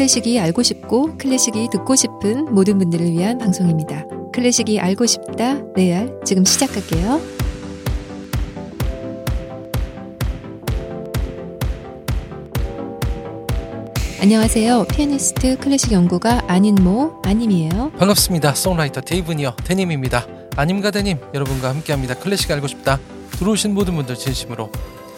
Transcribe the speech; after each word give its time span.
클래식이 0.00 0.40
알고 0.40 0.62
싶고 0.62 1.18
클래식이 1.18 1.68
듣고 1.70 1.94
싶은 1.94 2.46
모든 2.54 2.78
분들을 2.78 3.12
위한 3.12 3.36
방송입니다. 3.36 4.06
클래식이 4.32 4.80
알고 4.80 5.04
싶다 5.04 5.60
레알 5.76 6.18
지금 6.24 6.42
시작할게요. 6.42 7.20
안녕하세요. 14.22 14.86
피아니스트 14.86 15.58
클래식 15.58 15.92
연구가 15.92 16.44
안인모 16.46 17.20
아님이에요. 17.22 17.92
반갑습니다. 17.98 18.54
songwriter 18.54 19.02
데이브니어 19.02 19.54
데님입니다. 19.64 20.26
아님과 20.56 20.92
데님 20.92 21.18
여러분과 21.34 21.68
함께합니다. 21.68 22.14
클래식 22.14 22.50
알고 22.50 22.68
싶다. 22.68 22.98
들어오신 23.32 23.74
모든 23.74 23.96
분들 23.96 24.16
진심으로 24.16 24.70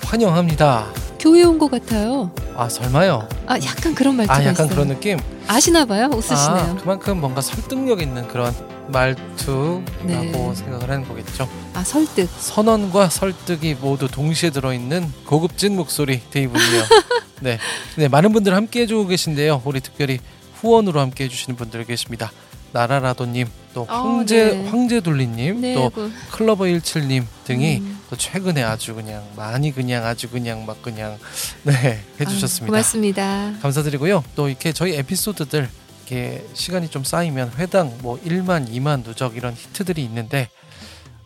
환영합니다. 0.02 1.11
교회 1.22 1.44
온 1.44 1.56
것 1.56 1.70
같아요. 1.70 2.32
아 2.56 2.68
설마요? 2.68 3.28
아 3.46 3.54
약간 3.64 3.94
그런 3.94 4.16
말투가 4.16 4.36
아 4.36 4.40
약간 4.40 4.66
있어요. 4.66 4.68
그런 4.68 4.88
느낌? 4.88 5.18
아시나 5.46 5.84
봐요. 5.84 6.10
웃으시네요. 6.12 6.36
아 6.58 6.76
그만큼 6.80 7.20
뭔가 7.20 7.40
설득력 7.40 8.02
있는 8.02 8.26
그런 8.26 8.52
말투라고 8.88 9.84
네. 10.04 10.52
생각을 10.54 10.90
하는 10.90 11.06
거겠죠. 11.06 11.48
아 11.74 11.84
설득. 11.84 12.28
선언과 12.28 13.08
설득이 13.08 13.76
모두 13.80 14.08
동시에 14.08 14.50
들어있는 14.50 15.12
고급진 15.24 15.76
목소리 15.76 16.20
데이브니어. 16.30 16.82
네, 17.40 17.58
네 17.96 18.08
많은 18.08 18.32
분들 18.32 18.52
함께 18.54 18.80
해주고 18.82 19.06
계신데요. 19.06 19.62
우리 19.64 19.80
특별히 19.80 20.18
후원으로 20.60 20.98
함께 20.98 21.24
해주시는 21.24 21.56
분들 21.56 21.84
계십니다. 21.84 22.32
나라라도님, 22.72 23.46
또 23.74 23.86
아, 23.88 23.98
황제 24.00 24.46
네. 24.62 24.68
황제둘리님, 24.68 25.60
네. 25.60 25.74
또 25.74 25.90
그, 25.90 26.10
클러버 26.32 26.64
17님 26.64 27.24
등이 27.44 27.78
음. 27.78 27.98
또 28.12 28.16
최근에 28.18 28.62
아주 28.62 28.94
그냥 28.94 29.26
많이 29.36 29.72
그냥 29.72 30.04
아주 30.04 30.28
그냥 30.28 30.66
막 30.66 30.82
그냥 30.82 31.18
네 31.64 31.98
해주셨습니다. 32.20 32.66
아, 32.66 32.66
고맙습니다. 32.66 33.54
감사드리고요. 33.62 34.22
또 34.36 34.50
이렇게 34.50 34.74
저희 34.74 34.96
에피소드들 34.96 35.66
이렇게 36.00 36.46
시간이 36.52 36.90
좀 36.90 37.04
쌓이면 37.04 37.52
회당 37.56 37.96
뭐 38.02 38.20
1만, 38.20 38.68
2만 38.68 39.02
누적 39.02 39.34
이런 39.34 39.54
히트들이 39.54 40.04
있는데 40.04 40.50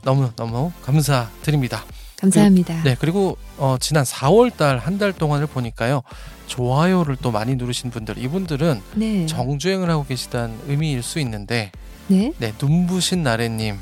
너무 0.02 0.30
너무 0.36 0.70
감사드립니다. 0.82 1.84
감사합니다. 2.20 2.84
네 2.84 2.94
그리고 3.00 3.36
어, 3.58 3.76
지난 3.80 4.04
4월달 4.04 4.78
한 4.78 4.98
달 4.98 5.12
동안을 5.12 5.48
보니까요 5.48 6.02
좋아요를 6.46 7.16
또 7.20 7.32
많이 7.32 7.56
누르신 7.56 7.90
분들 7.90 8.16
이분들은 8.16 8.80
네. 8.94 9.26
정주행을 9.26 9.90
하고 9.90 10.06
계시다는 10.06 10.56
의미일 10.68 11.02
수 11.02 11.18
있는데 11.18 11.72
네. 12.06 12.32
네 12.38 12.52
눈부신 12.62 13.24
나래님 13.24 13.76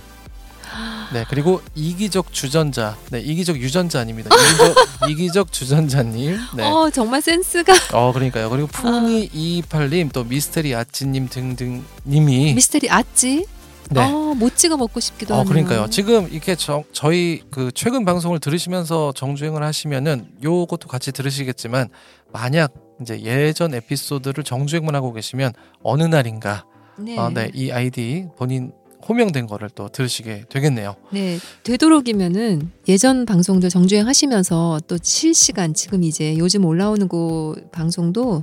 네 1.13 1.25
그리고 1.29 1.61
이기적 1.75 2.33
주전자. 2.33 2.97
네 3.11 3.21
이기적 3.21 3.57
유전자 3.59 4.01
아닙니다. 4.01 4.31
이기적, 4.35 4.77
이기적 5.11 5.53
주전자님. 5.53 6.37
네. 6.57 6.65
어 6.65 6.91
정말 6.91 7.23
센스가. 7.23 7.73
어 7.93 8.13
그러니까요. 8.13 8.51
그리고 8.51 8.67
풍이 8.69 9.29
228님 9.31 10.13
또 10.13 10.25
미스테리 10.25 10.75
아찌님 10.75 11.29
등등 11.29 11.85
님이. 12.07 12.55
미스테리 12.55 12.91
아찌. 12.91 13.47
네. 13.91 14.01
어, 14.01 14.35
못 14.35 14.57
찍어 14.57 14.77
먹고 14.77 14.99
싶기도 15.01 15.35
어 15.35 15.39
하네요. 15.39 15.49
그러니까요. 15.49 15.91
지금 15.91 16.29
이렇게 16.31 16.55
저, 16.57 16.85
저희 16.93 17.43
그 17.51 17.71
최근 17.75 18.05
방송을 18.05 18.41
들으시면서 18.41 19.13
정주행을 19.15 19.63
하시면은 19.63 20.27
요것도 20.43 20.89
같이 20.89 21.13
들으시겠지만 21.13 21.89
만약 22.33 22.73
이제 23.03 23.21
예전 23.21 23.75
에피소드를 23.75 24.43
정주행만 24.45 24.95
하고 24.95 25.13
계시면 25.13 25.53
어느 25.83 26.05
날인가. 26.05 26.65
네. 26.99 27.19
어, 27.19 27.29
네, 27.29 27.51
이 27.55 27.71
아이디 27.71 28.27
본인 28.37 28.73
호명된 29.09 29.47
거를 29.47 29.71
또 29.75 29.89
들으시게 29.89 30.45
되겠네요. 30.49 30.97
네. 31.11 31.39
되도록이면은 31.63 32.71
예전 32.89 33.27
방송들 33.27 33.69
정주행 33.69 34.07
하시면서 34.07 34.81
또 34.89 34.97
실시간 35.03 35.75
지금 35.75 36.03
이제 36.03 36.37
요즘 36.39 36.65
올라오는 36.65 37.09
거 37.09 37.55
방송도 37.73 38.43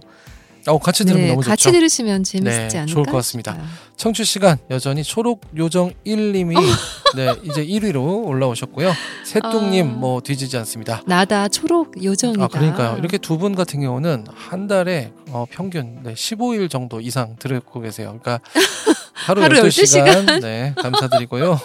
어, 0.67 0.77
같이 0.77 1.03
들으면 1.05 1.23
네, 1.23 1.29
너무 1.31 1.41
좋죠. 1.43 1.49
같이 1.51 1.71
들으시면 1.71 2.23
재밌지 2.23 2.49
네, 2.49 2.77
않을까? 2.79 2.85
좋을 2.85 3.05
것 3.05 3.11
같습니다. 3.17 3.53
싶어요. 3.53 3.67
청취 3.97 4.23
시간 4.25 4.57
여전히 4.69 5.03
초록 5.03 5.41
요정 5.57 5.91
1님이 6.05 6.55
어. 6.57 6.61
네, 7.15 7.35
이제 7.43 7.65
1위로 7.65 8.25
올라오셨고요. 8.27 8.91
새똥님 9.25 9.87
아. 9.87 9.91
뭐 9.91 10.21
뒤지지 10.21 10.57
않습니다. 10.57 11.01
나다 11.05 11.47
초록 11.47 12.01
요정이다. 12.03 12.43
아 12.43 12.47
그러니까요. 12.47 12.97
이렇게 12.97 13.17
두 13.17 13.37
분 13.37 13.55
같은 13.55 13.81
경우는 13.81 14.25
한 14.33 14.67
달에 14.67 15.11
어, 15.29 15.45
평균 15.49 15.99
네, 16.03 16.13
15일 16.13 16.69
정도 16.69 17.01
이상 17.01 17.35
들고 17.39 17.81
계세요. 17.81 18.17
그러니까 18.21 18.39
하루, 19.13 19.41
하루 19.43 19.55
12시간, 19.63 20.41
네, 20.41 20.73
감사드리고요. 20.77 21.59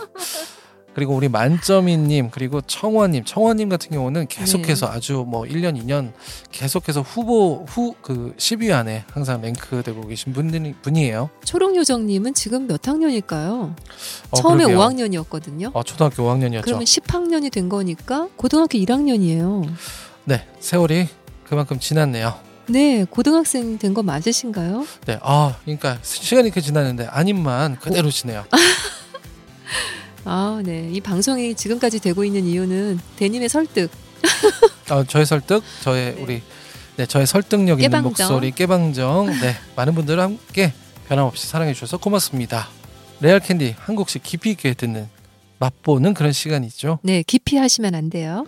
그리고 0.96 1.14
우리 1.14 1.28
만점이님 1.28 2.30
그리고 2.30 2.62
청원님 2.62 3.24
청원님 3.26 3.68
같은 3.68 3.90
경우는 3.90 4.28
계속해서 4.28 4.86
아주 4.86 5.26
뭐 5.28 5.42
1년 5.42 5.78
2년 5.78 6.12
계속해서 6.50 7.02
후보 7.02 7.66
후 7.68 7.94
그 8.00 8.32
10위 8.38 8.72
안에 8.72 9.04
항상 9.12 9.42
랭크되고 9.42 10.06
계신 10.06 10.32
분이, 10.32 10.74
분이에요. 10.80 11.28
초록 11.44 11.76
요정님은 11.76 12.32
지금 12.32 12.66
몇 12.66 12.88
학년일까요? 12.88 13.74
어, 14.30 14.36
처음에 14.36 14.64
그러게요. 14.64 14.78
5학년이었거든요. 14.78 15.70
어, 15.74 15.82
초등학교 15.82 16.22
5학년이었죠. 16.22 16.62
그러면 16.62 16.84
10학년이 16.84 17.52
된 17.52 17.68
거니까 17.68 18.28
고등학교 18.36 18.78
1학년이에요. 18.78 19.68
네, 20.24 20.46
세월이 20.60 21.08
그만큼 21.44 21.78
지났네요. 21.78 22.34
네, 22.68 23.04
고등학생 23.04 23.76
된 23.78 23.92
거 23.92 24.02
맞으신가요? 24.02 24.86
네, 25.06 25.18
아, 25.20 25.56
그러니까 25.64 25.98
시간이 26.02 26.46
이렇게 26.46 26.62
지났는데 26.62 27.06
아님만 27.10 27.80
그대로시네요. 27.80 28.46
아, 30.28 30.60
네. 30.64 30.90
이 30.92 31.00
방송이 31.00 31.54
지금까지 31.54 32.00
되고 32.00 32.24
있는 32.24 32.44
이유는 32.46 32.98
대님의 33.16 33.48
설득. 33.48 33.90
어, 34.90 35.04
저의 35.06 35.24
설득, 35.24 35.62
저의 35.82 36.16
우리 36.20 36.42
네, 36.96 37.06
저의 37.06 37.26
설득력 37.26 37.78
있는 37.80 37.90
깨방정. 37.90 38.08
목소리 38.10 38.50
깨방정. 38.50 39.26
네, 39.40 39.54
많은 39.76 39.94
분들 39.94 40.18
함께 40.18 40.72
변함없이 41.08 41.46
사랑해 41.46 41.72
주셔서 41.74 41.98
고맙습니다. 41.98 42.68
레알 43.20 43.38
캔디 43.38 43.76
한국식 43.78 44.24
깊이 44.24 44.50
있게 44.50 44.74
듣는 44.74 45.08
맛보는 45.58 46.12
그런 46.12 46.32
시간이죠. 46.32 46.98
네, 47.02 47.22
깊이 47.22 47.56
하시면 47.56 47.94
안 47.94 48.10
돼요. 48.10 48.44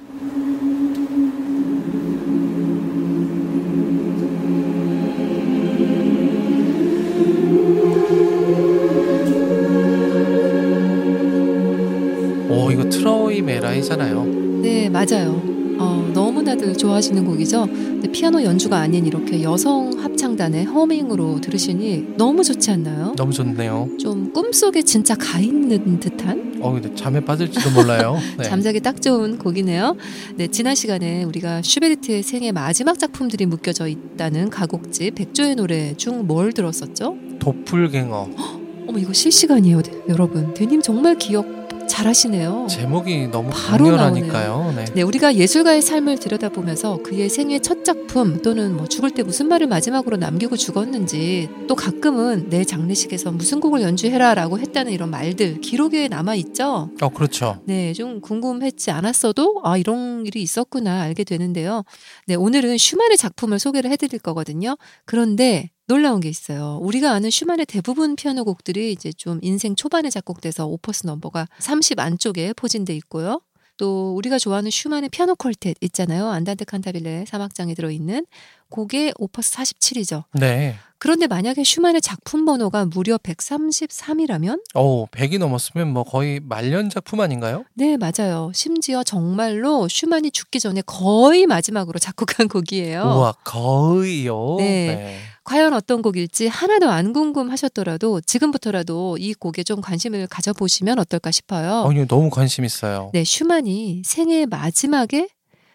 이거 12.79 12.89
트로이메라이잖아요. 12.89 14.25
네, 14.63 14.89
맞아요. 14.89 15.43
어, 15.81 16.11
너무나들 16.15 16.77
좋아하시는 16.77 17.25
곡이죠. 17.25 17.67
근데 17.67 18.11
피아노 18.11 18.43
연주가 18.43 18.79
아닌 18.79 19.05
이렇게 19.07 19.43
여성 19.43 19.93
합창단의 19.99 20.65
허밍으로 20.67 21.41
들으시니 21.41 22.15
너무 22.17 22.43
좋지 22.45 22.71
않나요? 22.73 23.15
너무 23.17 23.33
좋네요. 23.33 23.89
좀 23.99 24.33
꿈속에 24.33 24.83
진짜 24.83 25.15
가 25.17 25.41
있는 25.41 25.99
듯한 25.99 26.59
어, 26.61 26.73
근데 26.73 26.93
잠에 26.95 27.21
빠질지도 27.21 27.71
몰라요. 27.71 28.17
네. 28.39 28.45
잠자기 28.45 28.81
딱 28.81 29.01
좋은 29.03 29.39
곡이네요. 29.39 29.97
네, 30.37 30.47
지난 30.49 30.75
시간에 30.77 31.23
우리가 31.25 31.63
슈베르트의 31.63 32.23
생애 32.25 32.51
마지막 32.53 32.97
작품들이 32.99 33.47
묶여져 33.47 33.87
있다는 33.89 34.51
가곡집 34.51 35.15
백조의 35.17 35.57
노래 35.57 35.95
중 35.97 36.27
뭘 36.27 36.53
들었었죠? 36.53 37.17
도플갱어. 37.41 38.31
어머 38.89 38.99
이거 38.99 39.13
실시간이에요, 39.13 39.83
네, 39.83 39.93
여러분. 40.09 40.55
대님 40.55 40.81
정말 40.81 41.17
기억 41.17 41.58
잘하시네요. 41.89 42.67
제목이 42.71 43.29
너무 43.29 43.51
바로 43.51 43.87
강렬하니까요. 43.87 44.75
네. 44.77 44.85
네, 44.95 45.03
우리가 45.03 45.35
예술가의 45.35 45.83
삶을 45.83 46.19
들여다보면서 46.19 47.03
그의 47.03 47.29
생애 47.29 47.59
첫 47.59 47.85
작품 47.85 48.43
또는 48.43 48.77
뭐 48.77 48.87
죽을 48.87 49.11
때 49.11 49.23
무슨 49.23 49.49
말을 49.49 49.67
마지막으로 49.67 50.17
남기고 50.17 50.57
죽었는지 50.57 51.49
또 51.67 51.75
가끔은 51.75 52.49
내 52.51 52.65
장례식에서 52.65 53.33
무슨 53.33 53.61
곡을 53.61 53.83
연주해라라고 53.83 54.59
했다는 54.59 54.93
이런 54.93 55.11
말들 55.11 55.61
기록에 55.61 56.09
남아 56.09 56.35
있죠. 56.37 56.91
어, 57.01 57.09
그렇죠. 57.09 57.61
네, 57.65 57.93
좀 57.93 58.21
궁금했지 58.21 58.91
않았어도 58.91 59.63
아 59.65 59.77
이런 59.77 60.27
일이 60.27 60.43
있었구나 60.43 61.03
알게 61.03 61.25
되는데요. 61.25 61.85
네, 62.27 62.35
오늘은 62.35 62.79
슈만의 62.79 63.17
작품을 63.17 63.59
소개를 63.59 63.91
해드릴 63.91 64.21
거거든요. 64.21 64.77
그런데 65.05 65.71
놀라운 65.89 66.21
게 66.21 66.29
있어요. 66.29 66.79
우리가 66.83 67.13
아는 67.13 67.31
슈만의 67.31 67.65
대부분 67.65 68.15
피아노 68.15 68.45
곡들이 68.45 68.93
이제 68.93 69.11
좀 69.11 69.39
인생 69.43 69.75
초반에 69.75 70.11
작곡돼서 70.11 70.67
opus 70.67 71.07
number가 71.07 71.49
30 71.59 71.99
안쪽에 71.99 72.53
포진돼 72.53 72.95
있고요. 72.97 73.41
또 73.79 74.15
우리가 74.15 74.39
좋아하는 74.39 74.71
슈만의 74.71 75.09
피아노 75.09 75.35
quartet 75.35 75.77
있잖아요. 75.81 76.29
안단테 76.29 76.67
칸타빌레 76.67 77.25
3악장에 77.27 77.75
들어있는 77.75 78.27
그게 78.69 79.13
opus 79.19 79.57
47이죠. 79.57 80.25
네. 80.35 80.77
그런데 80.99 81.27
만약에 81.29 81.63
슈만의 81.63 82.01
작품 82.01 82.45
번호가 82.45 82.87
무려 82.87 83.19
133이라면 83.19 84.61
오, 84.75 85.07
100이 85.07 85.39
넘었으면 85.39 85.93
뭐 85.93 86.03
거의 86.03 86.41
말년 86.41 86.91
작품 86.91 87.21
아닌가요? 87.21 87.65
네, 87.75 87.97
맞아요. 87.97 88.51
심지어 88.55 89.05
정말로 89.05 89.87
슈만이 89.89 90.31
죽기 90.33 90.59
전에 90.61 90.83
거의 90.85 91.47
마지막으로 91.47 91.99
작곡한 91.99 92.49
곡이에요. 92.49 93.03
우와, 93.03 93.33
거의요. 93.45 94.57
네. 94.59 95.19
과연 95.45 95.73
어떤 95.73 96.03
곡일지 96.03 96.47
하나도 96.47 96.91
안 96.91 97.15
궁금하셨더라도 97.15 98.21
지금부터라도 98.21 99.17
이 99.19 99.33
곡에 99.33 99.63
좀 99.63 99.81
관심을 99.81 100.27
가져보시면 100.27 100.99
어떨까 100.99 101.31
싶어요. 101.31 101.85
어, 101.87 101.93
이거 101.93 102.05
너무 102.07 102.29
관심 102.29 102.65
있어요. 102.65 103.11
네, 103.15 103.25
슈만이 103.25 104.03
생애 104.05 104.45
마지막에 104.45 105.29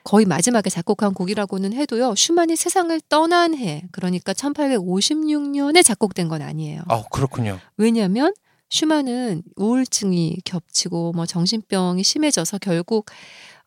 거의 0.04 0.26
마지막에 0.26 0.70
작곡한 0.70 1.14
곡이라고는 1.14 1.74
해도요. 1.74 2.14
슈만이 2.16 2.56
세상을 2.56 3.00
떠난 3.10 3.56
해, 3.56 3.84
그러니까 3.92 4.34
1856년에 4.34 5.84
작곡된 5.84 6.28
건 6.28 6.42
아니에요. 6.42 6.82
아, 6.88 7.04
그렇군요. 7.12 7.60
왜냐하면 7.78 8.34
슈만은 8.70 9.44
우울증이 9.56 10.40
겹치고 10.46 11.14
뭐 11.14 11.26
정신병이 11.26 12.04
심해져서 12.04 12.58
결국 12.58 13.06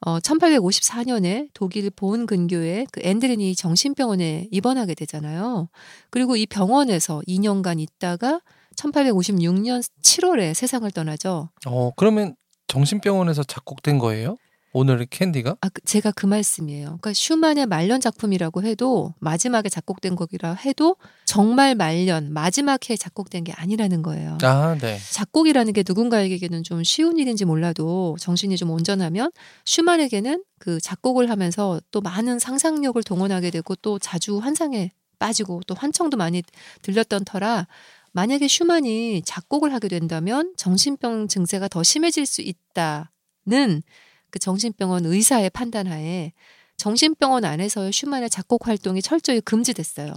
어 0.00 0.18
1854년에 0.18 1.48
독일 1.54 1.88
본 1.90 2.26
근교의 2.26 2.86
그 2.90 3.00
앤드레니 3.02 3.54
정신병원에 3.54 4.48
입원하게 4.50 4.94
되잖아요. 4.94 5.68
그리고 6.10 6.36
이 6.36 6.44
병원에서 6.44 7.22
2년간 7.26 7.80
있다가 7.80 8.40
1856년 8.76 9.82
7월에 10.02 10.52
세상을 10.52 10.90
떠나죠. 10.90 11.50
어, 11.66 11.90
그러면 11.96 12.34
정신병원에서 12.66 13.44
작곡된 13.44 13.98
거예요? 13.98 14.36
오늘의 14.76 15.06
캔디가? 15.08 15.56
아, 15.62 15.68
그- 15.70 15.80
제가 15.86 16.10
그 16.10 16.26
말씀이에요. 16.26 16.84
그러니까 16.84 17.14
슈만의 17.14 17.64
말년 17.64 17.98
작품이라고 17.98 18.62
해도 18.62 19.14
마지막에 19.20 19.70
작곡된 19.70 20.16
곡이라 20.16 20.52
해도 20.52 20.96
정말 21.24 21.74
말년 21.74 22.30
마지막 22.30 22.90
해 22.90 22.96
작곡된 22.96 23.44
게 23.44 23.52
아니라는 23.52 24.02
거예요. 24.02 24.36
아, 24.42 24.76
네. 24.78 24.98
작곡이라는 25.12 25.72
게 25.72 25.82
누군가에게는 25.86 26.62
좀 26.62 26.84
쉬운 26.84 27.16
일인지 27.16 27.46
몰라도 27.46 28.16
정신이 28.20 28.58
좀 28.58 28.70
온전하면 28.70 29.30
슈만에게는 29.64 30.44
그 30.58 30.78
작곡을 30.78 31.30
하면서 31.30 31.80
또 31.90 32.02
많은 32.02 32.38
상상력을 32.38 33.02
동원하게 33.02 33.50
되고 33.50 33.74
또 33.76 33.98
자주 33.98 34.36
환상에 34.38 34.90
빠지고 35.18 35.62
또 35.66 35.74
환청도 35.74 36.18
많이 36.18 36.42
들렸던 36.82 37.24
터라 37.24 37.66
만약에 38.12 38.46
슈만이 38.46 39.22
작곡을 39.24 39.72
하게 39.72 39.88
된다면 39.88 40.52
정신병 40.58 41.28
증세가 41.28 41.66
더 41.68 41.82
심해질 41.82 42.26
수 42.26 42.42
있다는 42.42 43.82
그 44.30 44.38
정신병원 44.38 45.06
의사의 45.06 45.50
판단하에 45.50 46.32
정신병원 46.76 47.44
안에서의 47.44 47.92
슈만의 47.92 48.28
작곡 48.28 48.66
활동이 48.66 49.00
철저히 49.00 49.40
금지됐어요. 49.40 50.12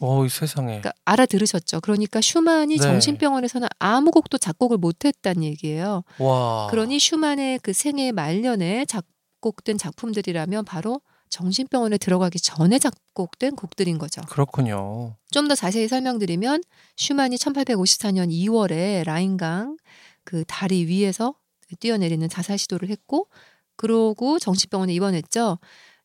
어, 0.00 0.24
이 0.24 0.28
세상에. 0.28 0.66
그러니까 0.66 0.92
알아들으셨죠. 1.04 1.80
그러니까 1.80 2.20
슈만이 2.20 2.76
네. 2.76 2.82
정신병원에서는 2.82 3.68
아무 3.78 4.10
곡도 4.10 4.38
작곡을 4.38 4.76
못했다는 4.76 5.44
얘기예요. 5.44 6.04
와. 6.18 6.66
그러니 6.70 6.98
슈만의 6.98 7.60
그 7.60 7.72
생애 7.72 8.12
말년에 8.12 8.84
작곡된 8.84 9.78
작품들이라면 9.78 10.64
바로 10.66 11.00
정신병원에 11.30 11.98
들어가기 11.98 12.38
전에 12.38 12.78
작곡된 12.78 13.56
곡들인 13.56 13.98
거죠. 13.98 14.20
그렇군요. 14.28 15.16
좀 15.30 15.48
더 15.48 15.54
자세히 15.54 15.88
설명드리면 15.88 16.62
슈만이 16.96 17.36
1854년 17.36 18.30
2월에 18.30 19.04
라인강 19.04 19.76
그 20.22 20.44
다리 20.46 20.86
위에서 20.86 21.34
뛰어내리는 21.74 22.28
자살 22.28 22.58
시도를 22.58 22.88
했고 22.88 23.28
그러고 23.76 24.38
정신병원에 24.38 24.92
입원했죠. 24.94 25.58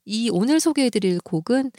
이 0.05 0.29
오늘 0.31 0.59
소개해드릴 0.59 1.19
곡은 1.21 1.71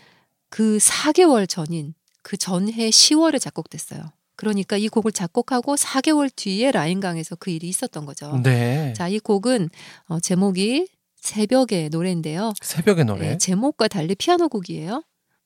그 0.48 0.78
4개월 0.78 1.48
전인 1.48 1.94
그 2.22 2.36
전해 2.36 2.90
10월에 2.90 3.40
작곡됐어요. 3.40 4.12
그러니까 4.36 4.76
이 4.76 4.88
곡을 4.88 5.12
작곡하고 5.12 5.76
4개월 5.76 6.30
뒤에 6.34 6.70
라인강에서 6.72 7.36
그 7.36 7.50
일이 7.50 7.68
있었던 7.68 8.06
거죠. 8.06 8.40
네. 8.42 8.94
자, 8.96 9.06
이 9.08 9.18
곡은 9.18 9.68
어, 10.06 10.18
제목이 10.18 10.88
새벽의 11.16 11.90
노래인데요. 11.90 12.54
새벽의 12.62 13.04
노래. 13.04 13.28
네, 13.28 13.38
제목과 13.38 13.86
달리 13.88 14.14
피아노 14.14 14.48
곡이에요. 14.48 15.02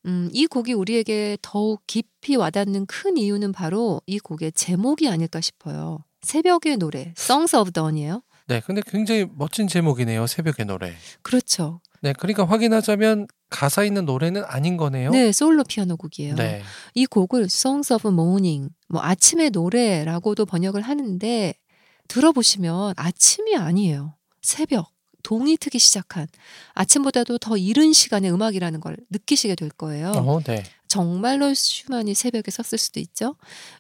음, 0.06 0.29
이 0.32 0.47
곡이 0.47 0.75
우리에게 0.75 1.38
더욱 1.43 1.82
깊이 1.87 2.37
와닿는 2.37 2.87
큰 2.87 3.17
이유는 3.17 3.52
바로 3.52 4.00
이 4.06 4.19
곡의 4.19 4.52
제목이 4.52 5.08
아닐까 5.08 5.40
싶어요. 5.40 6.05
새벽의 6.23 6.76
노래, 6.76 7.12
Songs 7.17 7.56
of 7.56 7.73
Dawn이에요. 7.73 8.23
네, 8.46 8.61
근데 8.61 8.82
굉장히 8.87 9.26
멋진 9.35 9.69
제목이네요. 9.69 10.26
새벽의 10.26 10.67
노래. 10.67 10.94
그렇죠. 11.23 11.81
네, 12.02 12.12
그러니까 12.12 12.44
확인하자면 12.44 13.26
가사 13.49 13.85
있는 13.85 14.05
노래는 14.05 14.44
아닌 14.46 14.76
거네요. 14.76 15.11
네, 15.11 15.32
솔로 15.32 15.64
피아노 15.64 15.96
곡이에요. 15.96 16.35
네. 16.35 16.62
이 16.94 17.06
곡을 17.06 17.44
Songs 17.44 17.93
of 17.93 18.08
Morning, 18.08 18.70
뭐 18.88 19.00
아침의 19.02 19.50
노래라고도 19.50 20.44
번역을 20.44 20.82
하는데 20.82 21.55
들어보시면 22.08 22.94
아침이 22.96 23.56
아니에요. 23.56 24.17
새벽, 24.43 24.93
동이 25.25 25.56
트기 25.56 25.81
시작한 25.81 26.29
아침보다도 26.75 27.38
더 27.38 27.56
이른 27.56 27.93
시간의 27.93 28.32
음악이라는 28.32 28.81
걸 28.81 28.97
느끼시게 29.11 29.56
될 29.56 29.71
거예요. 29.71 30.12
어, 30.12 30.41
네. 30.43 30.62
정말로 30.87 31.53
슈만이 31.53 32.15
새벽에 32.15 32.53
썼을 32.53 32.79
수도 32.79 33.00
있죠. 33.00 33.35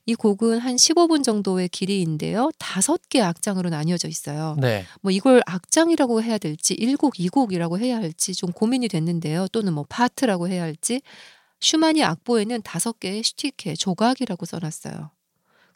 이 0.04 0.16
곡은 0.16 0.58
한 0.58 0.74
15분 0.74 1.22
정도의 1.22 1.68
길이인데요. 1.68 2.50
다섯 2.58 3.08
개 3.08 3.20
악장으로 3.20 3.70
나뉘어져 3.70 4.08
있어요. 4.08 4.56
네. 4.58 4.84
뭐 5.00 5.12
이걸 5.12 5.40
악장이라고 5.46 6.22
해야 6.22 6.38
될지 6.38 6.74
1곡, 6.74 7.14
2곡이라고 7.14 7.78
해야 7.78 7.98
할지 7.98 8.34
좀 8.34 8.50
고민이 8.50 8.88
됐는데요. 8.88 9.46
또는 9.52 9.74
뭐 9.74 9.84
파트라고 9.88 10.48
해야 10.48 10.62
할지 10.64 11.02
슈만이 11.60 12.02
악보에는 12.02 12.62
다섯 12.62 12.98
개의 12.98 13.22
Stücke, 13.22 13.76
조각이라고 13.76 14.44
써놨어요. 14.44 15.10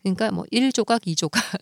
그러니까 0.03 0.31
뭐 0.32 0.44
1조각, 0.53 1.06
2조각. 1.06 1.61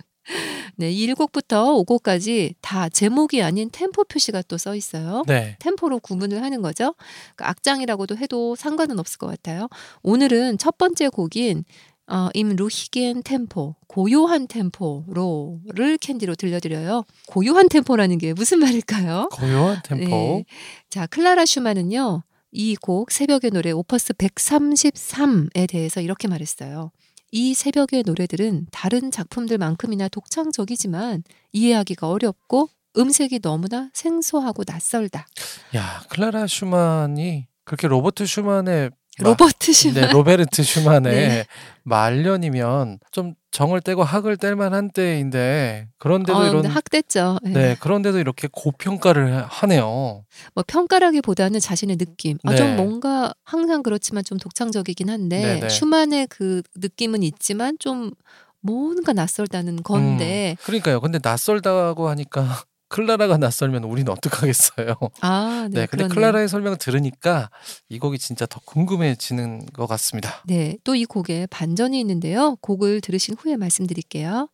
네, 0.76 0.90
이 0.90 1.06
1곡부터 1.08 1.84
5곡까지 1.86 2.54
다 2.60 2.88
제목이 2.88 3.42
아닌 3.42 3.70
템포 3.70 4.04
표시가 4.04 4.42
또 4.42 4.56
써 4.58 4.74
있어요. 4.74 5.22
네. 5.26 5.56
템포로 5.60 6.00
구분을 6.00 6.42
하는 6.42 6.62
거죠. 6.62 6.94
그러니까 7.34 7.50
악장이라고도 7.50 8.16
해도 8.16 8.54
상관은 8.56 8.98
없을 8.98 9.18
것 9.18 9.26
같아요. 9.26 9.68
오늘은 10.02 10.58
첫 10.58 10.78
번째 10.78 11.08
곡인 11.08 11.64
어, 12.08 12.28
Im 12.34 12.54
ruhigen 12.54 13.22
Tempo, 13.24 13.74
고요한 13.88 14.46
템포로를 14.46 15.98
캔디로 15.98 16.36
들려드려요. 16.36 17.04
고요한 17.26 17.68
템포라는 17.68 18.18
게 18.18 18.32
무슨 18.32 18.60
말일까요? 18.60 19.28
고요한 19.32 19.80
템포. 19.84 20.04
네. 20.06 20.44
자, 20.88 21.06
클라라 21.06 21.44
슈만은요. 21.46 22.22
이 22.52 22.76
곡 22.80 23.10
새벽의 23.10 23.50
노래 23.50 23.70
opus 23.72 24.14
133에 24.14 25.68
대해서 25.68 26.00
이렇게 26.00 26.28
말했어요. 26.28 26.90
이 27.32 27.54
새벽의 27.54 28.04
노래들은 28.06 28.66
다른 28.72 29.10
작품들만큼이나 29.10 30.08
독창적이지만 30.08 31.22
이해하기가 31.52 32.08
어렵고 32.08 32.68
음색이 32.96 33.40
너무나 33.40 33.90
생소하고 33.92 34.62
낯설다. 34.66 35.26
야, 35.74 36.02
클라라 36.08 36.46
슈만이 36.46 37.46
그렇게 37.64 37.88
로버트 37.88 38.24
슈만의 38.26 38.90
마- 38.90 38.96
로버트 39.18 39.72
슈만. 39.72 39.94
네, 39.94 40.06
로베르트 40.12 40.62
슈만의 40.62 41.12
네. 41.28 41.44
말년이면 41.84 42.98
좀 43.12 43.34
정을 43.50 43.80
떼고 43.80 44.02
학을 44.04 44.36
뗄 44.36 44.54
만 44.56 44.74
한 44.74 44.90
때인데 44.90 45.88
그런데도 45.98 46.38
어, 46.38 46.46
이런 46.46 46.66
학 46.66 46.84
뗐죠. 46.84 47.38
네. 47.42 47.50
네, 47.52 47.76
그런데도 47.80 48.18
이렇게 48.18 48.48
고평가를 48.52 49.44
하네요. 49.46 50.24
뭐 50.54 50.64
평가라기보다는 50.66 51.60
자신의 51.60 51.96
느낌. 51.96 52.38
아, 52.44 52.50
네. 52.50 52.56
좀 52.56 52.76
뭔가 52.76 53.32
항상 53.44 53.82
그렇지만 53.82 54.24
좀 54.24 54.38
독창적이긴 54.38 55.08
한데 55.08 55.40
네네. 55.40 55.68
슈만의 55.70 56.26
그 56.28 56.62
느낌은 56.76 57.22
있지만 57.22 57.76
좀 57.78 58.10
뭔가 58.60 59.12
낯설다는 59.12 59.82
건데. 59.82 60.56
그러니까요. 60.64 61.00
근데 61.00 61.18
낯설다고 61.22 62.08
하니까 62.08 62.62
클라라가 62.96 63.36
낯설면 63.36 63.84
우리는 63.84 64.10
어떡하겠어요. 64.10 64.96
아, 65.20 65.68
네. 65.70 65.80
네, 65.80 65.86
근데 65.86 66.04
그렇네요. 66.04 66.14
클라라의 66.14 66.48
설명을 66.48 66.78
들으니까 66.78 67.50
이 67.90 67.98
곡이 67.98 68.18
진짜 68.18 68.46
더 68.46 68.60
궁금해지는 68.64 69.66
것 69.72 69.86
같습니다. 69.86 70.42
네, 70.46 70.76
또 70.84 70.94
이 70.94 71.04
곡에 71.04 71.46
반전이 71.50 72.00
있는데요. 72.00 72.56
곡을 72.62 73.02
들으신 73.02 73.34
후에 73.38 73.56
말씀드릴게요. 73.56 74.48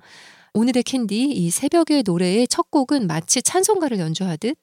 오늘의 0.55 0.83
캔디 0.83 1.31
이 1.31 1.51
새벽의 1.51 2.03
노래의 2.05 2.49
첫 2.49 2.71
곡은 2.71 3.07
마치 3.07 3.43
찬송가를 3.43 3.99
연주하듯 4.01 4.57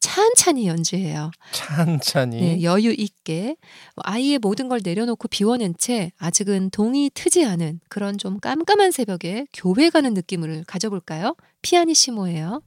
찬찬히 0.00 0.66
연주해요. 0.66 1.30
찬찬히. 1.52 2.40
네, 2.40 2.62
여유 2.62 2.90
있게 2.92 3.56
아이의 3.96 4.38
모든 4.38 4.68
걸 4.68 4.80
내려놓고 4.82 5.28
비워낸 5.28 5.74
채 5.78 6.10
아직은 6.18 6.70
동이 6.70 7.10
트지 7.14 7.44
않은 7.44 7.80
그런 7.88 8.18
좀 8.18 8.40
깜깜한 8.40 8.90
새벽에 8.90 9.46
교회 9.52 9.88
가는 9.88 10.12
느낌을 10.14 10.64
가져볼까요? 10.66 11.36
피아니시모예요. 11.62 12.60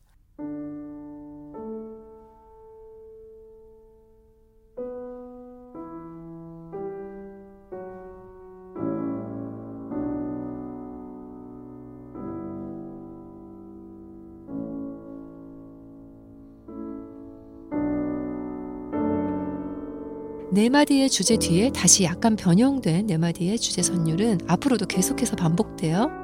네 20.53 20.69
마디의 20.69 21.09
주제 21.09 21.35
뒤에 21.35 21.71
다시 21.71 22.03
약간 22.03 22.35
변형된 22.35 23.07
네 23.07 23.17
마디의 23.17 23.57
주제 23.57 23.81
선율은 23.81 24.41
앞으로도 24.47 24.85
계속해서 24.85 25.35
반복돼요. 25.35 26.22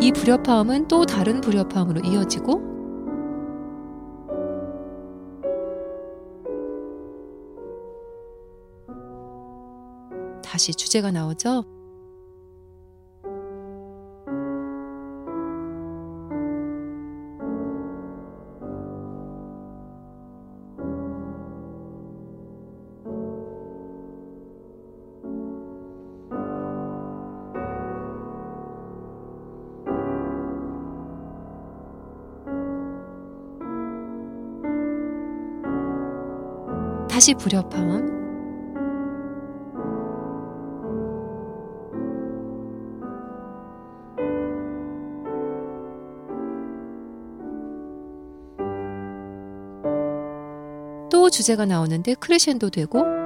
이 0.00 0.12
불협화음은 0.12 0.88
또 0.88 1.04
다른 1.06 1.40
불협화음으로 1.40 2.00
이어지고 2.00 2.72
다시 10.44 10.74
주제가 10.74 11.10
나오죠. 11.10 11.64
다시 37.22 37.34
불협화음. 37.34 38.20
또 51.12 51.30
주제가 51.30 51.64
나오는데 51.64 52.14
크레셴도 52.14 52.70
되고 52.70 53.21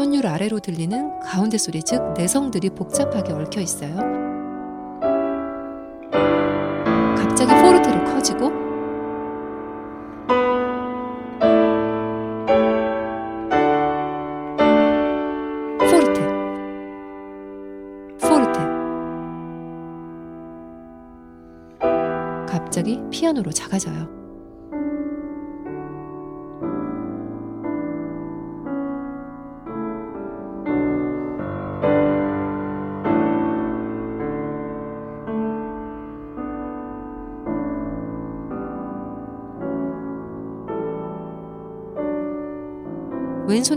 선율 0.00 0.26
아래로 0.26 0.60
들리는 0.60 1.20
가운데 1.20 1.58
소리, 1.58 1.82
즉 1.82 2.14
내성들이 2.14 2.70
복잡하게 2.70 3.34
얽혀 3.34 3.60
있어요. 3.60 3.94
갑자기 7.18 7.52
포르테로 7.52 8.04
커지고 8.06 8.60
피아노로 23.10 23.50
작아져요. 23.52 24.19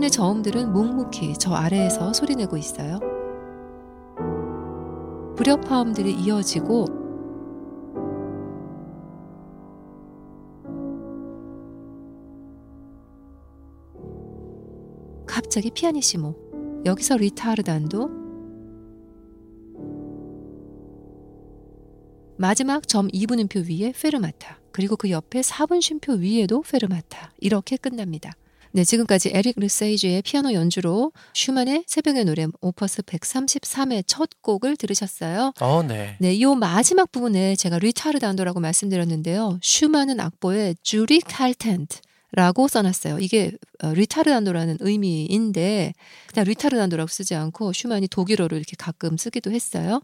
왼손의 0.04 0.10
저음들은 0.10 0.72
묵묵히 0.72 1.34
저 1.38 1.54
아래에서 1.54 2.12
소리내고 2.12 2.56
있어요. 2.56 3.00
불협화음들이 5.36 6.12
이어지고 6.14 6.84
갑자기 15.26 15.70
피아니시모 15.70 16.82
여기서 16.84 17.16
리타르단도 17.16 18.10
마지막 22.36 22.86
점 22.86 23.08
2분음표 23.08 23.68
위에 23.68 23.92
페르마타 23.92 24.58
그리고 24.72 24.96
그 24.96 25.10
옆에 25.10 25.40
4분 25.40 25.80
쉼표 25.80 26.14
위에도 26.14 26.62
페르마타 26.62 27.32
이렇게 27.38 27.76
끝납니다. 27.76 28.32
네, 28.76 28.82
지금까지 28.82 29.30
에릭 29.32 29.60
르세이주의 29.60 30.20
피아노 30.22 30.52
연주로 30.52 31.12
슈만의 31.32 31.84
새벽의 31.86 32.24
노래 32.24 32.48
opus 32.60 33.02
133의 33.02 34.02
첫 34.04 34.28
곡을 34.42 34.76
들으셨어요. 34.76 35.52
어, 35.60 35.82
네. 35.84 36.16
네, 36.18 36.34
이 36.34 36.44
마지막 36.44 37.12
부분에 37.12 37.54
제가 37.54 37.78
리타르단도라고 37.78 38.58
말씀드렸는데요. 38.58 39.60
슈만은 39.62 40.18
악보에 40.18 40.74
주리 40.82 41.20
칼텐트 41.20 42.00
라고 42.32 42.66
써놨어요. 42.66 43.20
이게 43.20 43.52
어, 43.80 43.92
리타르단도라는 43.94 44.78
의미인데 44.80 45.92
그냥 46.26 46.44
리타르단도라고 46.44 47.06
쓰지 47.06 47.36
않고 47.36 47.72
슈만이 47.72 48.08
독일어로 48.08 48.56
이렇게 48.56 48.74
가끔 48.76 49.16
쓰기도 49.16 49.52
했어요. 49.52 50.02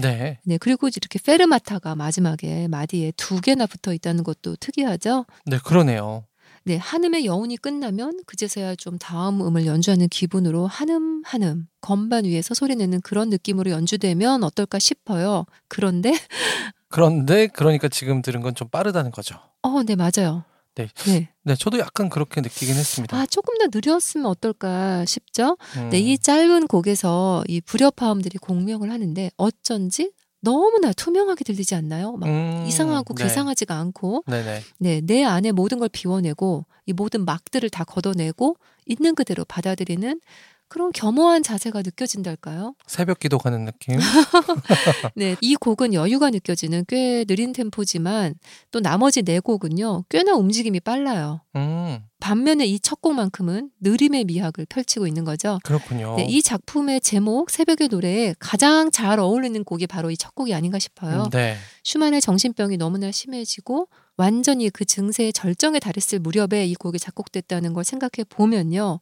네. 0.00 0.38
네, 0.42 0.56
그리고 0.56 0.88
이렇게 0.88 1.18
페르마타가 1.18 1.94
마지막에 1.94 2.66
마디에 2.68 3.12
두 3.18 3.42
개나 3.42 3.66
붙어 3.66 3.92
있다는 3.92 4.24
것도 4.24 4.56
특이하죠. 4.56 5.26
네, 5.44 5.58
그러네요. 5.58 6.24
네, 6.66 6.78
한음의 6.78 7.26
여운이 7.26 7.58
끝나면 7.58 8.18
그제서야 8.26 8.74
좀 8.74 8.98
다음 8.98 9.40
음을 9.40 9.66
연주하는 9.66 10.08
기분으로 10.08 10.66
한음 10.66 11.22
한음 11.24 11.68
건반 11.80 12.24
위에서 12.24 12.54
소리내는 12.54 13.02
그런 13.02 13.30
느낌으로 13.30 13.70
연주되면 13.70 14.42
어떨까 14.42 14.80
싶어요. 14.80 15.44
그런데 15.68 16.10
그런데 16.88 17.46
그러니까 17.46 17.86
지금 17.88 18.20
들은 18.20 18.40
건 18.40 18.54
좀 18.56 18.68
빠르다는 18.68 19.12
거죠. 19.12 19.36
어, 19.62 19.82
네, 19.84 19.94
맞아요. 19.94 20.42
네. 20.74 20.88
네. 21.06 21.28
네, 21.44 21.54
저도 21.54 21.78
약간 21.78 22.08
그렇게 22.08 22.40
느끼긴 22.40 22.74
했습니다. 22.74 23.16
아, 23.16 23.26
조금 23.26 23.54
더 23.58 23.66
느렸으면 23.72 24.26
어떨까 24.26 25.04
싶죠? 25.04 25.56
음, 25.76 25.90
네, 25.90 25.98
이 26.00 26.18
짧은 26.18 26.66
곡에서 26.66 27.44
이 27.48 27.60
불협화음들이 27.60 28.38
공명을 28.38 28.90
하는데 28.90 29.30
어쩐지 29.36 30.10
너무나 30.46 30.92
투명하게 30.92 31.42
들리지 31.42 31.74
않나요? 31.74 32.12
막 32.12 32.28
음, 32.28 32.62
이상하고 32.64 33.14
네. 33.14 33.24
괴상하지가 33.24 33.74
않고 33.74 34.22
네네. 34.28 34.62
네, 34.78 35.00
내 35.00 35.24
안에 35.24 35.50
모든 35.50 35.80
걸 35.80 35.88
비워내고 35.88 36.64
이 36.86 36.92
모든 36.92 37.24
막들을 37.24 37.68
다 37.70 37.82
걷어내고 37.82 38.56
있는 38.86 39.16
그대로 39.16 39.44
받아들이는 39.44 40.20
그런 40.68 40.90
겸허한 40.92 41.42
자세가 41.42 41.82
느껴진달까요? 41.82 42.74
새벽 42.86 43.20
기도 43.20 43.38
가는 43.38 43.64
느낌. 43.64 43.98
네, 45.14 45.36
이 45.40 45.54
곡은 45.54 45.94
여유가 45.94 46.30
느껴지는 46.30 46.84
꽤 46.88 47.24
느린 47.24 47.52
템포지만 47.52 48.34
또 48.70 48.80
나머지 48.80 49.22
네 49.22 49.40
곡은요, 49.40 50.04
꽤나 50.08 50.34
움직임이 50.34 50.80
빨라요. 50.80 51.40
음, 51.54 52.00
반면에 52.20 52.66
이 52.66 52.78
첫 52.80 53.00
곡만큼은 53.00 53.70
느림의 53.80 54.24
미학을 54.24 54.66
펼치고 54.68 55.06
있는 55.06 55.24
거죠. 55.24 55.58
그렇군요. 55.64 56.16
네, 56.16 56.26
이 56.28 56.42
작품의 56.42 57.00
제목 57.00 57.50
새벽의 57.50 57.88
노래에 57.88 58.34
가장 58.38 58.90
잘 58.90 59.18
어울리는 59.18 59.62
곡이 59.64 59.86
바로 59.86 60.10
이 60.10 60.16
첫 60.16 60.34
곡이 60.34 60.54
아닌가 60.54 60.78
싶어요. 60.78 61.24
음, 61.24 61.30
네. 61.30 61.56
슈만의 61.84 62.20
정신병이 62.20 62.76
너무나 62.78 63.10
심해지고 63.12 63.88
완전히 64.16 64.70
그 64.70 64.84
증세의 64.84 65.32
절정에 65.32 65.78
달했을 65.78 66.18
무렵에 66.20 66.66
이 66.66 66.74
곡이 66.74 66.98
작곡됐다는 66.98 67.72
걸 67.74 67.84
생각해 67.84 68.24
보면요. 68.28 69.00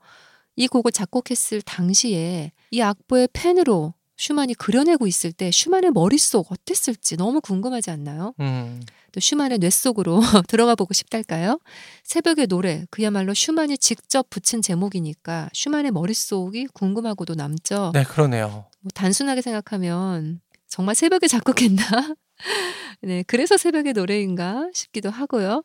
이 0.56 0.68
곡을 0.68 0.92
작곡했을 0.92 1.62
당시에 1.62 2.52
이 2.70 2.80
악보의 2.80 3.28
펜으로 3.32 3.94
슈만이 4.16 4.54
그려내고 4.54 5.06
있을 5.06 5.32
때 5.32 5.50
슈만의 5.50 5.90
머릿속 5.90 6.52
어땠을지 6.52 7.16
너무 7.16 7.40
궁금하지 7.40 7.90
않나요? 7.90 8.32
음, 8.40 8.80
또 9.10 9.20
슈만의 9.20 9.58
뇌 9.58 9.70
속으로 9.70 10.20
들어가 10.46 10.74
보고 10.74 10.94
싶달까요? 10.94 11.58
새벽의 12.04 12.46
노래 12.46 12.84
그야말로 12.90 13.34
슈만이 13.34 13.78
직접 13.78 14.30
붙인 14.30 14.62
제목이니까 14.62 15.50
슈만의 15.52 15.90
머릿속이 15.90 16.68
궁금하고도 16.68 17.34
남죠. 17.34 17.90
네, 17.92 18.04
그러네요. 18.04 18.66
뭐 18.80 18.90
단순하게 18.94 19.42
생각하면 19.42 20.40
정말 20.68 20.94
새벽에 20.94 21.26
작곡했나? 21.26 22.14
네, 23.02 23.24
그래서 23.26 23.56
새벽의 23.56 23.92
노래인가 23.92 24.68
싶기도 24.72 25.10
하고요. 25.10 25.62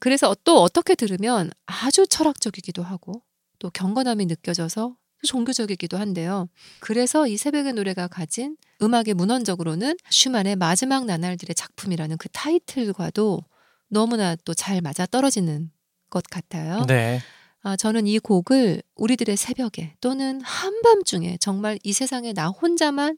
그래서 0.00 0.34
또 0.44 0.62
어떻게 0.62 0.94
들으면 0.94 1.50
아주 1.66 2.06
철학적이기도 2.06 2.82
하고 2.82 3.22
또 3.58 3.70
경건함이 3.70 4.26
느껴져서 4.26 4.96
종교적이기도 5.26 5.96
한데요. 5.96 6.48
그래서 6.80 7.26
이 7.26 7.36
새벽의 7.36 7.72
노래가 7.72 8.08
가진 8.08 8.56
음악의 8.82 9.14
문헌적으로는 9.14 9.96
슈만의 10.10 10.56
마지막 10.56 11.06
나날들의 11.06 11.54
작품이라는 11.54 12.18
그 12.18 12.28
타이틀과도 12.30 13.40
너무나 13.88 14.36
또 14.36 14.52
잘 14.54 14.80
맞아 14.82 15.06
떨어지는 15.06 15.70
것 16.10 16.24
같아요. 16.30 16.84
네. 16.86 17.20
아, 17.62 17.76
저는 17.76 18.06
이 18.06 18.18
곡을 18.18 18.82
우리들의 18.96 19.36
새벽에 19.38 19.94
또는 20.02 20.40
한밤중에 20.42 21.38
정말 21.40 21.78
이 21.82 21.94
세상에 21.94 22.34
나 22.34 22.48
혼자만 22.48 23.16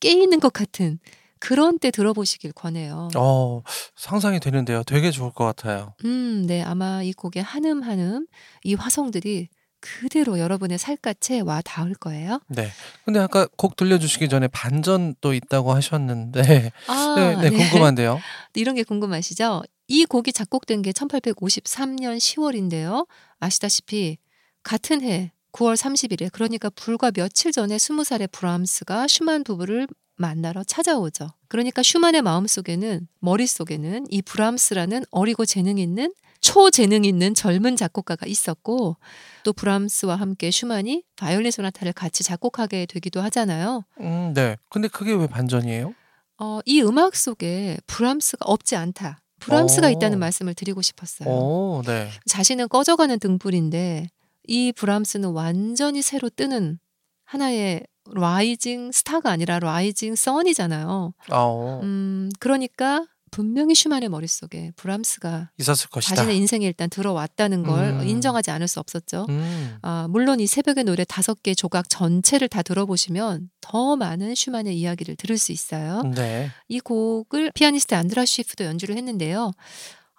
깨 0.00 0.10
있는 0.10 0.40
것 0.40 0.52
같은 0.52 0.98
그런 1.38 1.78
때 1.78 1.90
들어보시길 1.92 2.52
권해요. 2.52 3.10
어, 3.16 3.62
상상이 3.96 4.40
되는데요. 4.40 4.82
되게 4.82 5.10
좋을 5.12 5.30
것 5.32 5.44
같아요. 5.44 5.94
음, 6.04 6.44
네, 6.48 6.62
아마 6.62 7.02
이 7.04 7.12
곡의 7.12 7.42
한음 7.42 7.82
한음 7.82 8.26
이 8.64 8.74
화성들이 8.74 9.48
그대로 9.84 10.38
여러분의 10.38 10.78
살갗에 10.78 11.40
와 11.40 11.60
닿을 11.60 11.94
거예요. 11.94 12.40
네. 12.48 12.70
근데 13.04 13.20
아까 13.20 13.46
곡 13.58 13.76
들려주시기 13.76 14.30
전에 14.30 14.48
반전 14.48 15.14
또 15.20 15.34
있다고 15.34 15.74
하셨는데, 15.74 16.72
아, 16.88 17.14
네, 17.18 17.50
네, 17.50 17.50
궁금한데요. 17.50 18.18
이런 18.54 18.76
게 18.76 18.82
궁금하시죠? 18.82 19.62
이 19.88 20.06
곡이 20.06 20.32
작곡된 20.32 20.80
게 20.80 20.92
1853년 20.92 22.16
10월인데요. 22.16 23.06
아시다시피 23.40 24.16
같은 24.62 25.02
해 25.02 25.32
9월 25.52 25.76
30일에 25.76 26.32
그러니까 26.32 26.70
불과 26.70 27.10
며칠 27.10 27.52
전에 27.52 27.76
20살의 27.76 28.32
브람스가 28.32 29.06
슈만 29.06 29.44
부부를 29.44 29.86
만나러 30.16 30.64
찾아오죠. 30.64 31.28
그러니까 31.48 31.82
슈만의 31.82 32.22
마음속에는 32.22 33.06
머릿속에는 33.20 34.06
이 34.08 34.22
브람스라는 34.22 35.04
어리고 35.10 35.44
재능 35.44 35.76
있는 35.76 36.12
초재능 36.44 37.06
있는 37.06 37.32
젊은 37.32 37.74
작곡가가 37.74 38.26
있었고 38.26 38.98
또 39.44 39.52
브람스와 39.54 40.16
함께 40.16 40.50
슈만이 40.50 41.02
바이올린 41.16 41.50
소나타를 41.50 41.94
같이 41.94 42.22
작곡하게 42.22 42.84
되기도 42.84 43.22
하잖아요. 43.22 43.84
음, 44.00 44.32
네. 44.34 44.56
근데 44.68 44.88
그게 44.88 45.14
왜 45.14 45.26
반전이에요? 45.26 45.94
어, 46.38 46.60
이 46.66 46.82
음악 46.82 47.16
속에 47.16 47.78
브람스가 47.86 48.44
없지 48.46 48.76
않다. 48.76 49.22
브람스가 49.40 49.86
어. 49.86 49.90
있다는 49.90 50.18
말씀을 50.18 50.52
드리고 50.52 50.82
싶었어요. 50.82 51.28
오, 51.30 51.82
네. 51.86 52.10
자신은 52.26 52.68
꺼져가는 52.68 53.18
등불인데 53.18 54.08
이 54.46 54.72
브람스는 54.72 55.30
완전히 55.30 56.02
새로 56.02 56.28
뜨는 56.28 56.78
하나의 57.24 57.84
rising 58.12 58.92
star가 58.92 59.30
아니라 59.30 59.60
rising 59.60 60.14
sun이잖아요. 60.14 61.14
아, 61.30 61.80
음, 61.82 62.28
그러니까 62.38 63.06
분명히 63.34 63.74
슈만의 63.74 64.10
머릿속에 64.10 64.70
브람스가 64.76 65.50
있었을 65.58 65.88
것이다. 65.90 66.14
자신의 66.14 66.36
인생에 66.36 66.64
일단 66.64 66.88
들어왔다는 66.88 67.64
걸 67.64 67.84
음. 68.00 68.06
인정하지 68.06 68.52
않을 68.52 68.68
수 68.68 68.78
없었죠. 68.78 69.26
음, 69.28 69.76
아, 69.82 70.06
물론 70.08 70.38
이 70.38 70.46
새벽의 70.46 70.84
노래 70.84 71.04
다섯 71.04 71.42
개 71.42 71.52
조각 71.52 71.88
전체를 71.88 72.48
다 72.48 72.62
들어보시면 72.62 73.50
더 73.60 73.96
많은 73.96 74.36
슈만의 74.36 74.78
이야기를 74.78 75.16
들을 75.16 75.36
수 75.36 75.50
있어요. 75.50 76.02
네. 76.14 76.48
이 76.68 76.78
곡을 76.78 77.50
피아니스트 77.54 77.96
안드라 77.96 78.24
쉬프도 78.24 78.66
연주를 78.66 78.96
했는데요. 78.96 79.50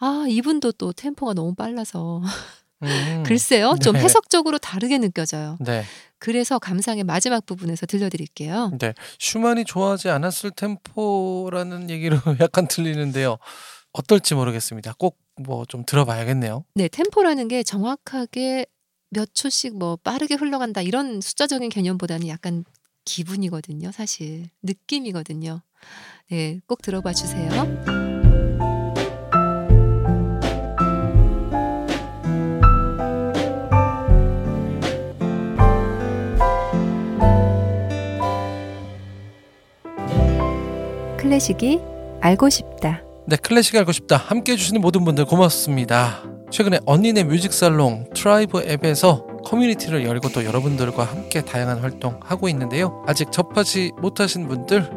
아, 0.01 0.25
이분도 0.27 0.73
또 0.73 0.91
템포가 0.91 1.33
너무 1.35 1.55
빨라서 1.55 2.21
음, 2.83 3.23
글쎄요. 3.25 3.75
좀 3.81 3.93
네. 3.93 4.01
해석적으로 4.01 4.57
다르게 4.57 4.97
느껴져요. 4.97 5.57
네. 5.59 5.83
그래서 6.19 6.59
감상의 6.59 7.03
마지막 7.03 7.45
부분에서 7.45 7.85
들려드릴게요. 7.85 8.71
네. 8.79 8.93
슈만이 9.19 9.65
좋아하지 9.65 10.09
않았을 10.09 10.51
템포라는 10.51 11.89
얘기로 11.89 12.17
약간 12.41 12.67
들리는데요. 12.67 13.37
어떨지 13.93 14.35
모르겠습니다. 14.35 14.93
꼭 14.97 15.17
뭐 15.37 15.65
좀 15.67 15.83
들어봐야겠네요. 15.85 16.63
네, 16.75 16.87
템포라는 16.87 17.49
게 17.49 17.61
정확하게 17.61 18.65
몇 19.09 19.33
초씩 19.33 19.77
뭐 19.77 19.97
빠르게 19.97 20.35
흘러간다 20.35 20.81
이런 20.81 21.19
숫자적인 21.19 21.69
개념보다는 21.69 22.29
약간 22.29 22.63
기분이거든요, 23.03 23.91
사실. 23.91 24.49
느낌이거든요. 24.63 25.61
네, 26.31 26.61
꼭 26.67 26.81
들어봐 26.81 27.11
주세요. 27.11 28.04
클래식이 41.25 41.79
알고 42.21 42.49
싶다. 42.49 43.01
네, 43.25 43.35
클래식 43.35 43.75
알고 43.75 43.91
싶다. 43.91 44.15
함께 44.15 44.51
해주시는 44.51 44.79
모든 44.79 45.03
분들 45.03 45.25
고맙습니다. 45.25 46.21
최근에 46.51 46.79
언니네 46.85 47.23
뮤직살롱 47.23 48.11
트라이브 48.13 48.61
앱에서 48.61 49.25
커뮤니티를 49.43 50.05
열고 50.05 50.29
또 50.29 50.45
여러분들과 50.45 51.03
함께 51.03 51.41
다양한 51.41 51.79
활동 51.79 52.19
하고 52.21 52.47
있는데요. 52.49 53.03
아직 53.07 53.31
접하지 53.31 53.91
못하신 53.99 54.47
분들 54.47 54.87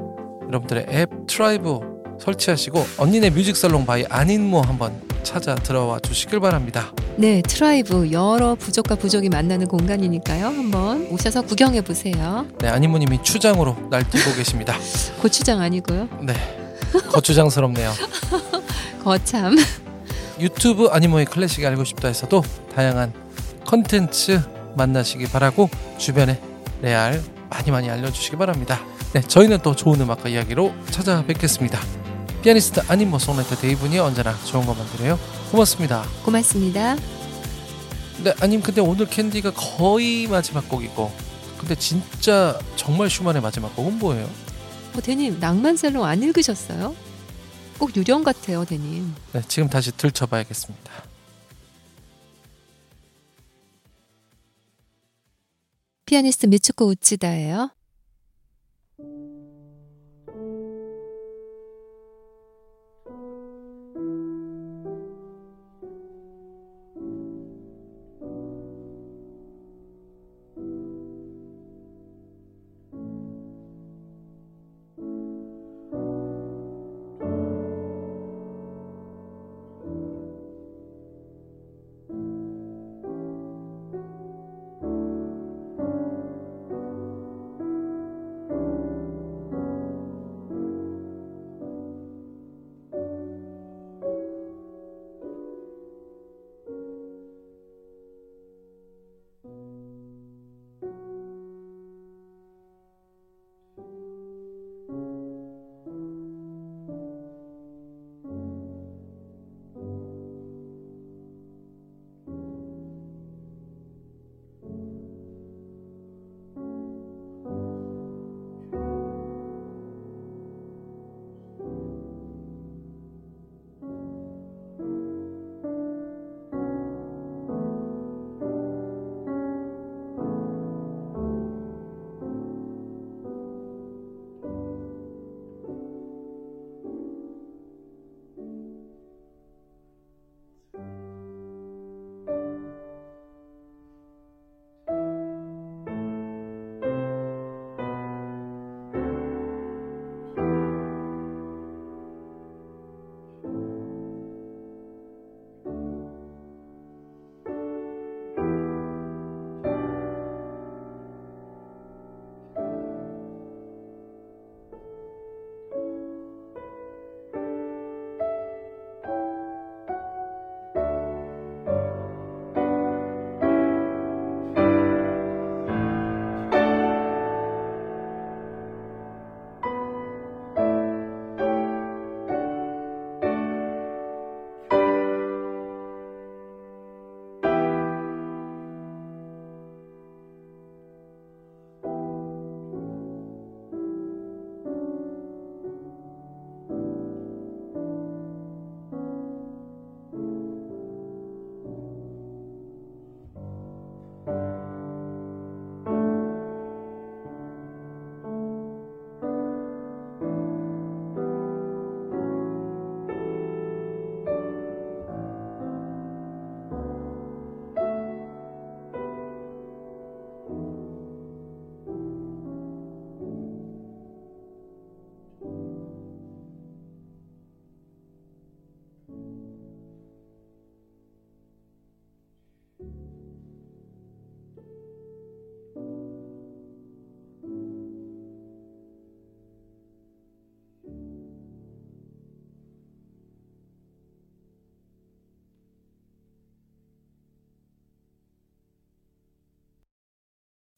여러분들의 0.48 0.86
앱 0.90 1.10
트라이브 1.26 1.80
설치하시고 2.20 2.86
언니네 2.98 3.30
뮤직살롱 3.30 3.86
by 3.86 4.04
안인모 4.08 4.60
한번 4.62 5.00
찾아 5.22 5.54
들어와 5.54 5.98
주시길 6.00 6.40
바랍니다. 6.40 6.92
네, 7.16 7.42
트라이브 7.42 8.10
여러 8.12 8.54
부족과 8.54 8.94
부족이 8.94 9.28
만나는 9.28 9.66
공간이니까요. 9.66 10.46
한번 10.46 11.06
오셔서 11.10 11.42
구경해 11.42 11.82
보세요. 11.82 12.46
네, 12.60 12.68
안인모님이 12.68 13.22
추장으로 13.22 13.76
날뛰고 13.90 14.34
계십니다. 14.36 14.76
고추장 15.20 15.60
아니고요. 15.60 16.08
네, 16.22 16.34
거추장스럽네요. 17.10 17.92
거참. 19.02 19.56
유튜브 20.40 20.86
안인모의 20.86 21.26
클래식 21.26 21.64
알고 21.64 21.84
싶다에서도 21.84 22.42
다양한 22.74 23.12
컨텐츠 23.66 24.40
만나시기 24.76 25.26
바라고 25.26 25.68
주변에 25.98 26.40
레알 26.80 27.20
많이 27.50 27.70
많이 27.70 27.90
알려주시기 27.90 28.36
바랍니다. 28.36 28.80
네, 29.12 29.20
저희는 29.20 29.58
또 29.62 29.74
좋은 29.74 30.00
음악과 30.00 30.28
이야기로 30.28 30.72
찾아뵙겠습니다. 30.90 31.97
피아니스트 32.48 32.80
아니모 32.88 33.18
송라이터 33.18 33.56
데이분이 33.56 33.98
언제나 33.98 34.34
좋은 34.44 34.64
것만 34.64 34.86
드려요. 34.92 35.18
고맙습니다. 35.50 36.02
고맙습니다. 36.24 36.96
네, 38.24 38.32
아님 38.40 38.62
근데 38.62 38.80
오늘 38.80 39.04
캔디가 39.04 39.52
거의 39.52 40.26
마지막 40.26 40.66
곡이고 40.66 41.12
근데 41.58 41.74
진짜 41.74 42.58
정말 42.74 43.10
슈만의 43.10 43.42
마지막 43.42 43.76
곡은 43.76 43.98
뭐예요? 43.98 44.26
어, 44.96 45.00
대님 45.02 45.38
낭만 45.38 45.76
살롱 45.76 46.06
안 46.06 46.22
읽으셨어요? 46.22 46.96
꼭 47.78 47.94
유령 47.94 48.24
같아요, 48.24 48.64
대님. 48.64 49.14
네, 49.34 49.42
지금 49.46 49.68
다시 49.68 49.92
들춰봐야겠습니다. 49.92 50.90
피아니스트 56.06 56.46
미츠코 56.46 56.86
우치다예요. 56.86 57.77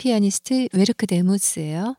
피아니스트 0.00 0.68
웨르크 0.72 1.06
데무스예요. 1.06 1.94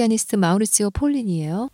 피아니스트 0.00 0.36
마우리치오 0.36 0.88
폴린이에요. 0.90 1.68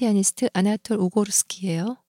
피아니스트 0.00 0.48
아나톨 0.54 0.98
오고르스키예요. 0.98 1.99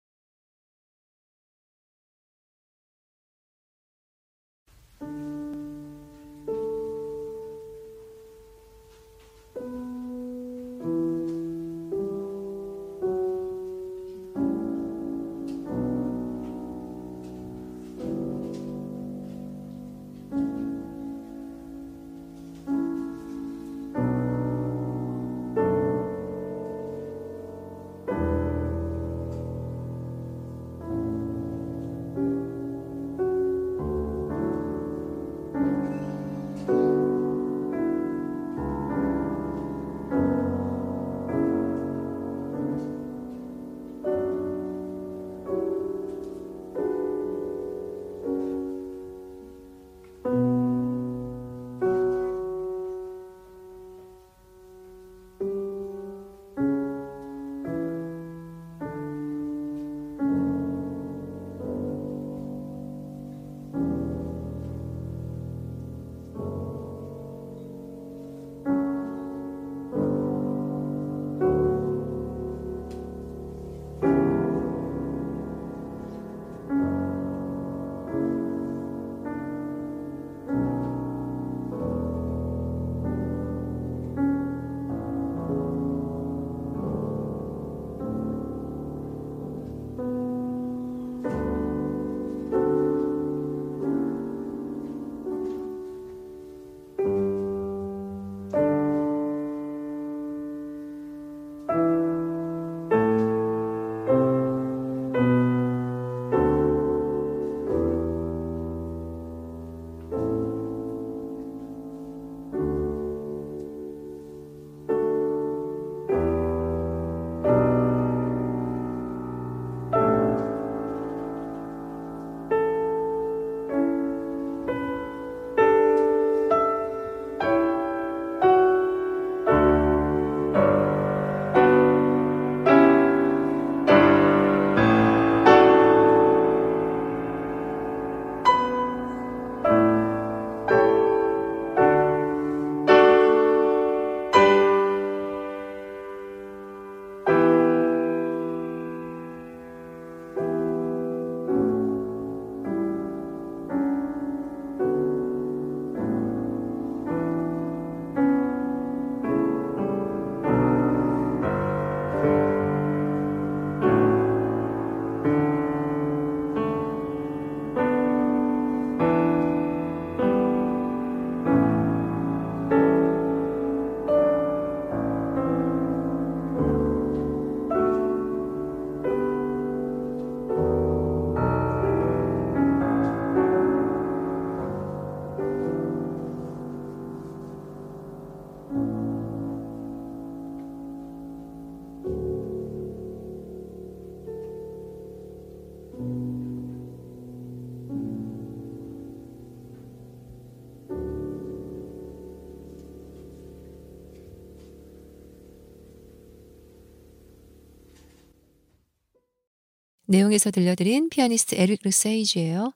내용에서 210.11 210.51
들려드린 210.51 211.09
피아니스트 211.09 211.55
에릭 211.55 211.81
르세이지예요. 211.83 212.73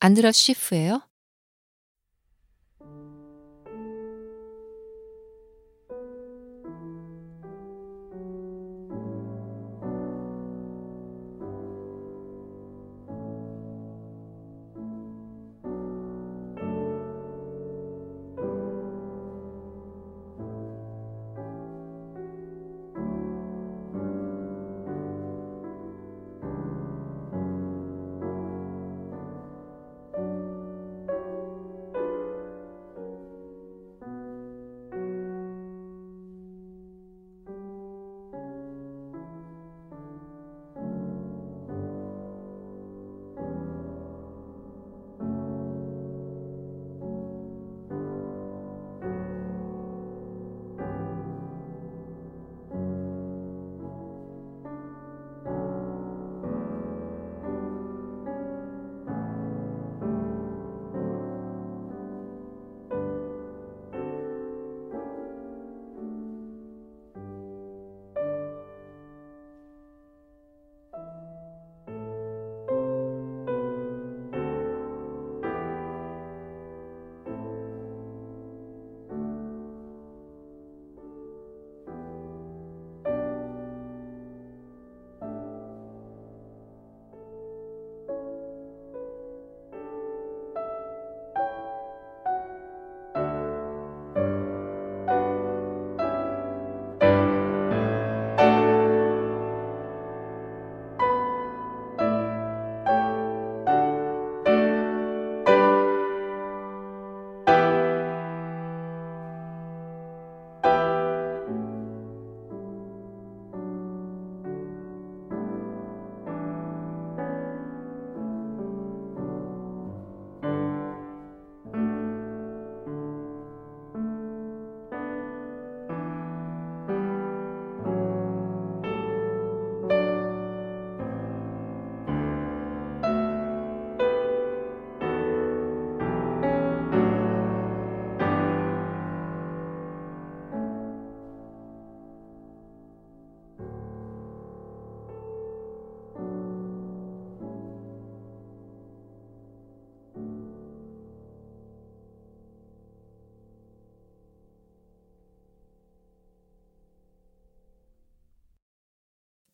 안드라 0.00 0.32
쉬프예요. 0.32 1.07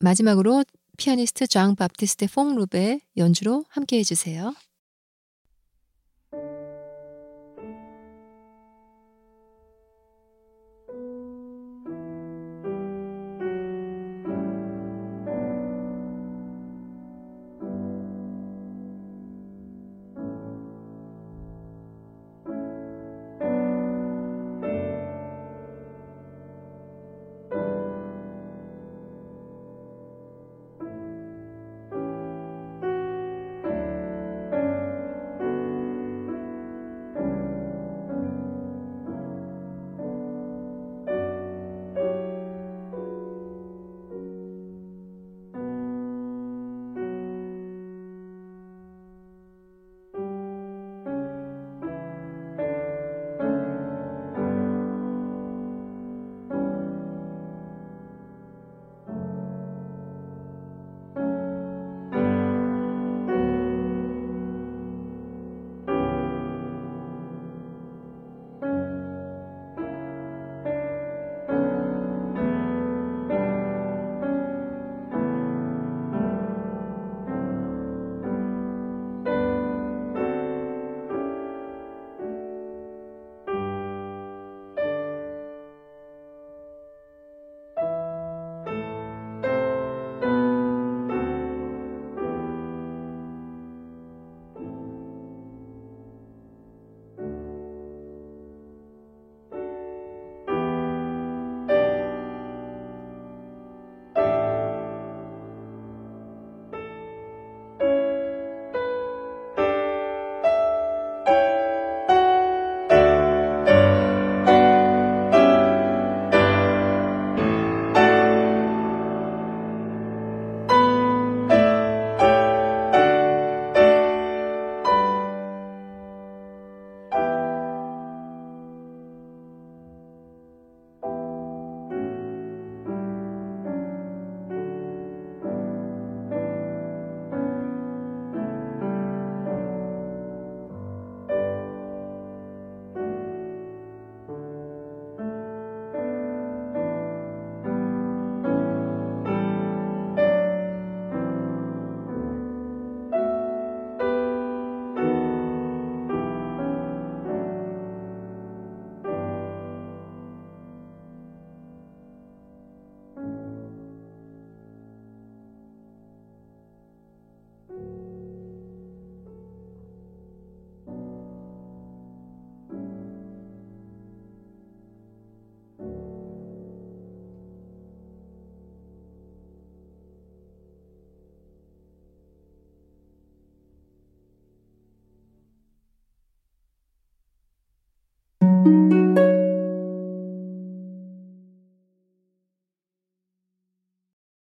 마지막으로 0.04 0.64
피아니스트 0.98 1.46
장 1.46 1.74
바프티스테 1.76 2.26
퐁루베 2.26 3.00
연주로 3.16 3.64
함께 3.70 3.98
해주세요. 3.98 4.54